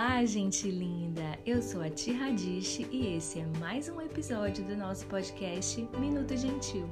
Olá, 0.00 0.24
gente 0.24 0.70
linda! 0.70 1.36
Eu 1.44 1.60
sou 1.60 1.82
a 1.82 1.90
Tia 1.90 2.16
Radish 2.16 2.86
e 2.92 3.16
esse 3.16 3.40
é 3.40 3.46
mais 3.58 3.88
um 3.88 4.00
episódio 4.00 4.64
do 4.64 4.76
nosso 4.76 5.04
podcast 5.06 5.88
Minuto 5.98 6.36
Gentil. 6.36 6.88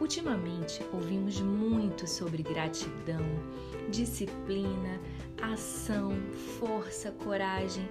Ultimamente 0.00 0.84
ouvimos 0.92 1.40
muito 1.40 2.08
sobre 2.08 2.42
gratidão, 2.42 3.24
disciplina, 3.88 5.00
ação, 5.40 6.10
força, 6.58 7.12
coragem, 7.12 7.88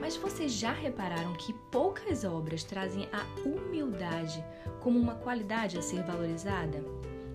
mas 0.00 0.16
vocês 0.16 0.52
já 0.52 0.72
repararam 0.72 1.34
que 1.34 1.54
poucas 1.70 2.24
obras 2.24 2.64
trazem 2.64 3.08
a 3.12 3.24
humildade 3.48 4.44
como 4.80 4.98
uma 4.98 5.14
qualidade 5.14 5.78
a 5.78 5.82
ser 5.82 6.02
valorizada? 6.02 6.84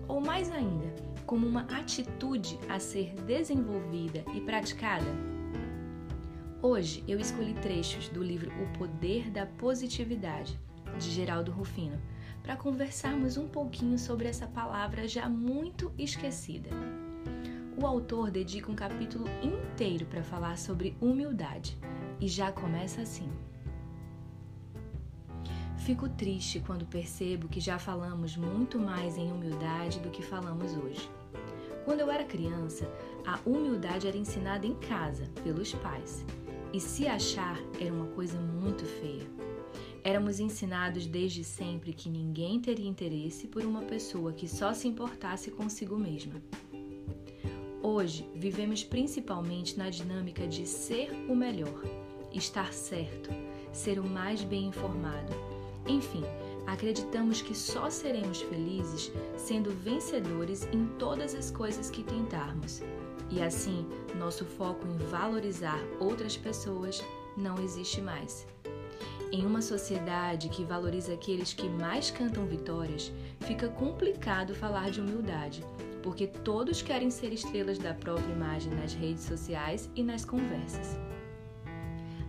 Ou 0.06 0.20
mais 0.20 0.52
ainda, 0.52 0.94
como 1.24 1.46
uma 1.46 1.62
atitude 1.74 2.58
a 2.68 2.78
ser 2.78 3.14
desenvolvida 3.22 4.22
e 4.34 4.42
praticada? 4.42 5.33
Hoje 6.66 7.04
eu 7.06 7.20
escolhi 7.20 7.52
trechos 7.52 8.08
do 8.08 8.22
livro 8.22 8.50
O 8.58 8.78
Poder 8.78 9.30
da 9.30 9.44
Positividade, 9.44 10.58
de 10.98 11.10
Geraldo 11.10 11.52
Rufino, 11.52 12.00
para 12.42 12.56
conversarmos 12.56 13.36
um 13.36 13.46
pouquinho 13.46 13.98
sobre 13.98 14.28
essa 14.28 14.46
palavra 14.46 15.06
já 15.06 15.28
muito 15.28 15.92
esquecida. 15.98 16.70
O 17.76 17.84
autor 17.84 18.30
dedica 18.30 18.72
um 18.72 18.74
capítulo 18.74 19.26
inteiro 19.42 20.06
para 20.06 20.24
falar 20.24 20.56
sobre 20.56 20.96
humildade 21.02 21.76
e 22.18 22.26
já 22.26 22.50
começa 22.50 23.02
assim. 23.02 23.28
Fico 25.76 26.08
triste 26.08 26.60
quando 26.60 26.86
percebo 26.86 27.46
que 27.46 27.60
já 27.60 27.78
falamos 27.78 28.38
muito 28.38 28.78
mais 28.78 29.18
em 29.18 29.30
humildade 29.30 30.00
do 30.00 30.08
que 30.08 30.22
falamos 30.22 30.74
hoje. 30.74 31.10
Quando 31.84 32.00
eu 32.00 32.10
era 32.10 32.24
criança, 32.24 32.90
a 33.26 33.38
humildade 33.44 34.08
era 34.08 34.16
ensinada 34.16 34.66
em 34.66 34.74
casa, 34.76 35.26
pelos 35.42 35.74
pais, 35.74 36.24
e 36.74 36.80
se 36.80 37.06
achar 37.06 37.58
era 37.80 37.92
uma 37.92 38.08
coisa 38.08 38.38
muito 38.38 38.84
feia. 38.84 39.26
Éramos 40.02 40.40
ensinados 40.40 41.06
desde 41.06 41.42
sempre 41.42 41.94
que 41.94 42.10
ninguém 42.10 42.60
teria 42.60 42.88
interesse 42.88 43.46
por 43.46 43.64
uma 43.64 43.82
pessoa 43.82 44.32
que 44.32 44.46
só 44.46 44.74
se 44.74 44.88
importasse 44.88 45.50
consigo 45.50 45.96
mesma. 45.96 46.34
Hoje, 47.82 48.28
vivemos 48.34 48.82
principalmente 48.82 49.78
na 49.78 49.88
dinâmica 49.88 50.46
de 50.46 50.66
ser 50.66 51.10
o 51.28 51.34
melhor, 51.34 51.82
estar 52.32 52.72
certo, 52.72 53.30
ser 53.72 53.98
o 53.98 54.04
mais 54.04 54.42
bem 54.42 54.66
informado 54.66 55.32
enfim, 55.86 56.22
acreditamos 56.66 57.42
que 57.42 57.54
só 57.54 57.90
seremos 57.90 58.40
felizes 58.42 59.12
sendo 59.36 59.70
vencedores 59.70 60.66
em 60.72 60.86
todas 60.98 61.34
as 61.34 61.50
coisas 61.50 61.90
que 61.90 62.02
tentarmos. 62.02 62.82
E 63.30 63.42
assim, 63.42 63.86
nosso 64.16 64.44
foco 64.44 64.86
em 64.86 64.96
valorizar 65.06 65.78
outras 65.98 66.36
pessoas 66.36 67.02
não 67.36 67.58
existe 67.60 68.00
mais. 68.00 68.46
Em 69.32 69.44
uma 69.44 69.60
sociedade 69.60 70.48
que 70.48 70.64
valoriza 70.64 71.14
aqueles 71.14 71.52
que 71.52 71.68
mais 71.68 72.10
cantam 72.10 72.46
vitórias, 72.46 73.10
fica 73.40 73.68
complicado 73.68 74.54
falar 74.54 74.90
de 74.90 75.00
humildade, 75.00 75.64
porque 76.02 76.26
todos 76.26 76.82
querem 76.82 77.10
ser 77.10 77.32
estrelas 77.32 77.78
da 77.78 77.92
própria 77.92 78.32
imagem 78.32 78.72
nas 78.74 78.94
redes 78.94 79.24
sociais 79.24 79.90
e 79.96 80.02
nas 80.04 80.24
conversas. 80.24 80.96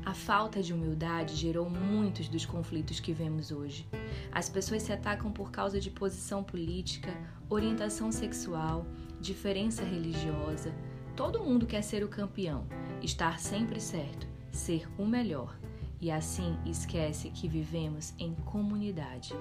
A 0.05 0.13
falta 0.13 0.61
de 0.61 0.71
humildade 0.71 1.35
gerou 1.35 1.67
muitos 1.67 2.27
dos 2.27 2.45
conflitos 2.45 2.99
que 2.99 3.11
vemos 3.11 3.51
hoje. 3.51 3.87
As 4.31 4.47
pessoas 4.47 4.83
se 4.83 4.93
atacam 4.93 5.31
por 5.31 5.51
causa 5.51 5.79
de 5.79 5.89
posição 5.89 6.43
política, 6.43 7.11
orientação 7.49 8.11
sexual, 8.11 8.85
diferença 9.19 9.83
religiosa. 9.83 10.73
Todo 11.15 11.41
mundo 11.41 11.65
quer 11.65 11.81
ser 11.81 12.03
o 12.03 12.09
campeão, 12.09 12.67
estar 13.01 13.39
sempre 13.39 13.79
certo, 13.79 14.27
ser 14.51 14.85
o 14.97 15.05
melhor. 15.05 15.57
E 16.01 16.11
assim 16.11 16.57
esquece 16.65 17.29
que 17.29 17.47
vivemos 17.47 18.13
em 18.19 18.33
comunidade. 18.33 19.33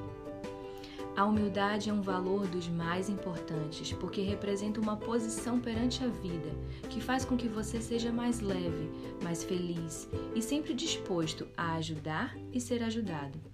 A 1.17 1.25
humildade 1.25 1.91
é 1.91 1.93
um 1.93 2.01
valor 2.01 2.47
dos 2.47 2.69
mais 2.69 3.09
importantes 3.09 3.93
porque 3.93 4.23
representa 4.23 4.81
uma 4.81 4.97
posição 4.97 5.61
perante 5.61 6.03
a 6.05 6.09
vida 6.09 6.51
que 6.89 7.01
faz 7.01 7.25
com 7.25 7.37
que 7.37 7.49
você 7.49 7.81
seja 7.81 8.13
mais 8.13 8.41
leve, 8.41 8.91
mais 9.23 9.43
feliz 9.43 10.09
e 10.35 10.41
sempre 10.41 10.75
disposto 10.75 11.47
a 11.57 11.75
ajudar 11.75 12.37
e 12.53 12.61
ser 12.61 12.85
ajudado. 12.85 13.54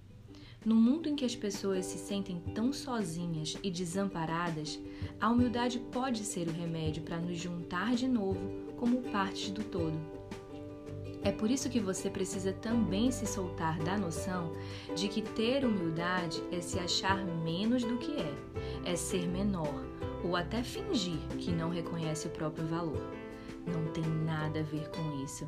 No 0.63 0.75
mundo 0.75 1.09
em 1.09 1.15
que 1.15 1.25
as 1.25 1.35
pessoas 1.35 1.87
se 1.87 1.97
sentem 1.97 2.39
tão 2.53 2.71
sozinhas 2.71 3.57
e 3.63 3.71
desamparadas, 3.71 4.79
a 5.19 5.27
humildade 5.27 5.79
pode 5.91 6.23
ser 6.23 6.47
o 6.47 6.51
remédio 6.51 7.01
para 7.01 7.17
nos 7.17 7.35
juntar 7.39 7.95
de 7.95 8.07
novo 8.07 8.39
como 8.77 9.01
partes 9.01 9.49
do 9.49 9.63
todo. 9.63 9.99
É 11.23 11.31
por 11.31 11.49
isso 11.49 11.67
que 11.67 11.79
você 11.79 12.11
precisa 12.11 12.53
também 12.53 13.09
se 13.09 13.25
soltar 13.25 13.79
da 13.79 13.97
noção 13.97 14.53
de 14.95 15.07
que 15.07 15.23
ter 15.23 15.65
humildade 15.65 16.43
é 16.51 16.61
se 16.61 16.77
achar 16.77 17.25
menos 17.25 17.83
do 17.83 17.97
que 17.97 18.17
é, 18.17 18.33
é 18.85 18.95
ser 18.95 19.27
menor 19.27 19.83
ou 20.23 20.35
até 20.35 20.61
fingir 20.61 21.19
que 21.39 21.51
não 21.51 21.71
reconhece 21.71 22.27
o 22.27 22.31
próprio 22.31 22.67
valor. 22.67 23.11
Não 23.65 23.91
tem 23.91 24.03
nada 24.03 24.59
a 24.59 24.63
ver 24.63 24.89
com 24.89 25.23
isso. 25.23 25.47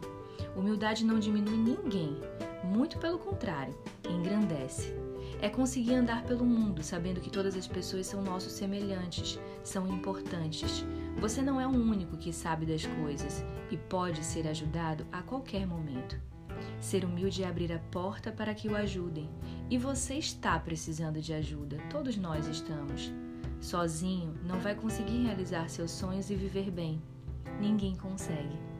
Humildade 0.55 1.05
não 1.05 1.19
diminui 1.19 1.57
ninguém, 1.57 2.17
muito 2.63 2.97
pelo 2.97 3.19
contrário, 3.19 3.75
engrandece. 4.07 5.02
É 5.43 5.49
conseguir 5.49 5.95
andar 5.95 6.23
pelo 6.23 6.45
mundo 6.45 6.81
sabendo 6.81 7.19
que 7.19 7.29
todas 7.29 7.53
as 7.57 7.67
pessoas 7.67 8.07
são 8.07 8.23
nossos 8.23 8.53
semelhantes, 8.53 9.37
são 9.61 9.85
importantes, 9.89 10.85
você 11.19 11.41
não 11.41 11.59
é 11.59 11.67
o 11.67 11.69
único 11.69 12.15
que 12.15 12.31
sabe 12.31 12.65
das 12.65 12.85
coisas 12.85 13.43
e 13.69 13.75
pode 13.75 14.23
ser 14.23 14.47
ajudado 14.47 15.05
a 15.11 15.21
qualquer 15.21 15.67
momento. 15.67 16.17
Ser 16.79 17.03
humilde 17.03 17.43
é 17.43 17.47
abrir 17.49 17.73
a 17.73 17.79
porta 17.91 18.31
para 18.31 18.53
que 18.53 18.69
o 18.69 18.75
ajudem. 18.77 19.29
E 19.69 19.77
você 19.77 20.13
está 20.13 20.57
precisando 20.57 21.19
de 21.19 21.33
ajuda, 21.33 21.75
todos 21.89 22.15
nós 22.15 22.47
estamos. 22.47 23.11
Sozinho 23.59 24.33
não 24.45 24.61
vai 24.61 24.75
conseguir 24.75 25.23
realizar 25.25 25.69
seus 25.69 25.91
sonhos 25.91 26.29
e 26.29 26.35
viver 26.35 26.71
bem. 26.71 27.01
Ninguém 27.59 27.97
consegue. 27.97 28.72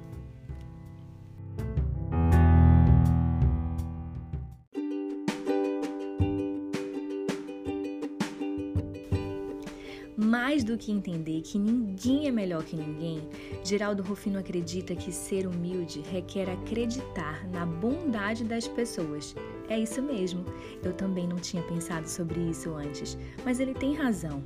Mais 10.34 10.64
do 10.64 10.76
que 10.80 10.92
entender 10.92 11.42
que 11.42 11.60
ninguém 11.60 12.28
é 12.28 12.32
melhor 12.32 12.64
que 12.64 12.76
ninguém, 12.76 13.22
Geraldo 13.64 14.02
Rufino 14.02 14.40
acredita 14.40 14.96
que 14.96 15.12
ser 15.12 15.46
humilde 15.46 16.02
requer 16.12 16.50
acreditar 16.50 17.48
na 17.50 17.68
bondade 17.68 18.44
das 18.44 18.68
pessoas. 18.68 19.36
É 19.70 19.78
isso 19.78 20.02
mesmo, 20.02 20.44
eu 20.82 20.92
também 20.92 21.28
não 21.28 21.36
tinha 21.36 21.62
pensado 21.62 22.10
sobre 22.10 22.40
isso 22.50 22.74
antes, 22.74 23.16
mas 23.46 23.60
ele 23.60 23.76
tem 23.76 23.94
razão. 23.94 24.44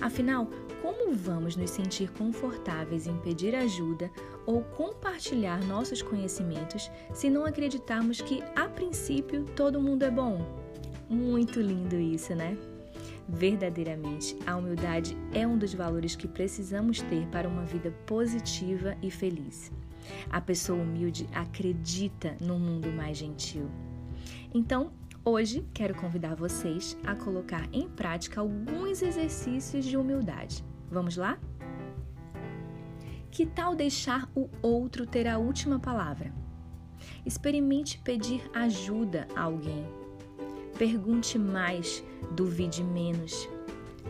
Afinal, 0.00 0.48
como 0.80 1.12
vamos 1.12 1.56
nos 1.56 1.70
sentir 1.70 2.08
confortáveis 2.12 3.08
em 3.08 3.16
pedir 3.18 3.52
ajuda 3.56 4.08
ou 4.46 4.62
compartilhar 4.62 5.58
nossos 5.66 6.02
conhecimentos 6.02 6.88
se 7.12 7.28
não 7.28 7.44
acreditarmos 7.44 8.20
que, 8.20 8.44
a 8.54 8.68
princípio, 8.68 9.44
todo 9.56 9.82
mundo 9.82 10.04
é 10.04 10.10
bom? 10.10 10.38
Muito 11.10 11.60
lindo 11.60 11.96
isso, 11.96 12.32
né? 12.32 12.56
Verdadeiramente, 13.28 14.36
a 14.46 14.56
humildade 14.56 15.16
é 15.32 15.44
um 15.46 15.58
dos 15.58 15.74
valores 15.74 16.14
que 16.14 16.28
precisamos 16.28 17.02
ter 17.02 17.26
para 17.26 17.48
uma 17.48 17.64
vida 17.64 17.90
positiva 18.06 18.96
e 19.02 19.10
feliz. 19.10 19.72
A 20.30 20.40
pessoa 20.40 20.80
humilde 20.80 21.28
acredita 21.34 22.36
num 22.40 22.58
mundo 22.58 22.88
mais 22.92 23.18
gentil. 23.18 23.68
Então, 24.54 24.92
hoje 25.24 25.66
quero 25.74 25.96
convidar 25.96 26.36
vocês 26.36 26.96
a 27.04 27.16
colocar 27.16 27.68
em 27.72 27.88
prática 27.88 28.40
alguns 28.40 29.02
exercícios 29.02 29.84
de 29.84 29.96
humildade. 29.96 30.64
Vamos 30.88 31.16
lá? 31.16 31.36
Que 33.28 33.44
tal 33.44 33.74
deixar 33.74 34.30
o 34.36 34.48
outro 34.62 35.04
ter 35.04 35.26
a 35.26 35.36
última 35.36 35.80
palavra? 35.80 36.32
Experimente 37.24 37.98
pedir 37.98 38.48
ajuda 38.54 39.26
a 39.34 39.42
alguém 39.42 39.84
Pergunte 40.78 41.38
mais, 41.38 42.04
duvide 42.32 42.84
menos. 42.84 43.48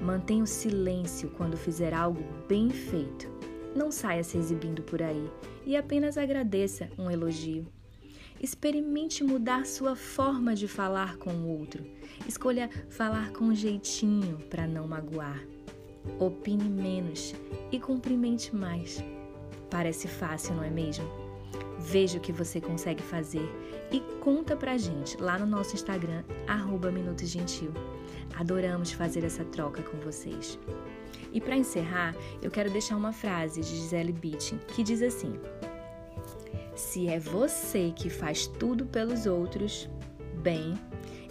Mantenha 0.01 0.43
o 0.43 0.47
silêncio 0.49 1.31
quando 1.31 1.57
fizer 1.57 1.95
algo 1.95 2.21
bem 2.49 2.71
feito. 2.71 3.31
Não 3.75 3.93
saia 3.93 4.25
se 4.25 4.37
exibindo 4.37 4.83
por 4.83 5.01
aí 5.01 5.31
e 5.65 5.77
apenas 5.77 6.19
agradeça 6.19 6.91
um 6.99 7.09
elogio. 7.09 7.67
Experimente 8.41 9.23
mudar 9.23 9.65
sua 9.65 9.95
forma 9.95 10.55
de 10.55 10.67
falar 10.67 11.17
com 11.19 11.31
o 11.31 11.59
outro. 11.59 11.87
Escolha 12.27 12.69
falar 12.91 13.31
com 13.31 13.55
jeitinho 13.55 14.39
para 14.51 14.67
não 14.67 14.89
magoar. 14.89 15.41
Opine 16.19 16.69
menos 16.69 17.33
e 17.71 17.79
cumprimente 17.79 18.55
mais. 18.55 19.03
Parece 19.71 20.09
fácil, 20.09 20.57
não 20.57 20.65
é 20.65 20.71
mesmo? 20.71 21.26
Veja 21.89 22.19
o 22.19 22.21
que 22.21 22.33
você 22.33 22.61
consegue 22.61 23.01
fazer 23.01 23.49
e 23.93 24.01
conta 24.19 24.57
pra 24.57 24.77
gente 24.77 25.17
lá 25.23 25.39
no 25.39 25.47
nosso 25.47 25.77
Instagram, 25.77 26.25
arroba 26.49 26.91
Minuto 26.91 27.25
Gentil. 27.25 27.71
Adoramos 28.35 28.91
fazer 28.91 29.23
essa 29.23 29.45
troca 29.45 29.85
com 29.85 29.97
vocês. 29.99 30.59
E 31.33 31.41
para 31.41 31.57
encerrar, 31.57 32.13
eu 32.43 32.51
quero 32.51 32.73
deixar 32.73 32.97
uma 32.97 33.13
frase 33.13 33.61
de 33.61 33.69
Gisele 33.69 34.13
Bündchen 34.13 34.59
que 34.75 34.83
diz 34.83 35.01
assim: 35.01 35.39
Se 36.75 37.07
é 37.07 37.21
você 37.21 37.93
que 37.95 38.11
faz 38.11 38.49
tudo 38.49 38.85
pelos 38.87 39.25
outros, 39.25 39.89
bem, 40.43 40.75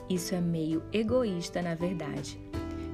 isso 0.09 0.33
é 0.33 0.39
meio 0.39 0.81
egoísta 0.93 1.61
na 1.61 1.75
verdade. 1.75 2.39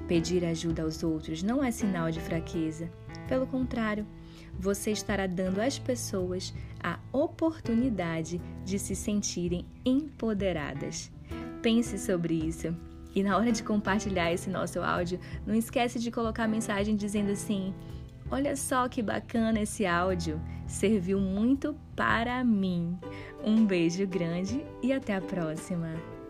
Pedir 0.08 0.44
ajuda 0.46 0.82
aos 0.82 1.04
outros 1.04 1.44
não 1.44 1.64
é 1.64 1.70
sinal 1.70 2.10
de 2.10 2.20
fraqueza. 2.22 2.90
Pelo 3.28 3.46
contrário, 3.46 4.08
você 4.60 4.92
estará 4.92 5.28
dando 5.28 5.60
às 5.60 5.78
pessoas 5.78 6.54
a 6.84 7.00
oportunidade 7.12 8.42
de 8.66 8.80
se 8.80 8.96
sentirem 8.96 9.66
empoderadas. 9.86 11.12
Pense 11.62 11.98
sobre 11.98 12.34
isso. 12.34 12.76
E 13.14 13.22
na 13.22 13.38
hora 13.38 13.52
de 13.52 13.64
compartilhar 13.64 14.32
esse 14.32 14.50
nosso 14.50 14.82
áudio, 14.82 15.20
não 15.46 15.54
esquece 15.54 16.00
de 16.00 16.10
colocar 16.10 16.46
a 16.46 16.48
mensagem 16.48 16.96
dizendo 16.96 17.32
assim: 17.32 17.74
Olha 18.30 18.56
só 18.56 18.88
que 18.88 19.02
bacana 19.02 19.62
esse 19.62 19.86
áudio, 19.86 20.42
serviu 20.66 21.20
muito 21.20 21.76
para 21.96 22.44
mim. 22.44 22.98
Um 23.44 23.66
beijo 23.66 24.08
grande 24.08 24.66
e 24.82 24.94
até 24.94 25.16
a 25.16 25.22
próxima! 25.22 26.21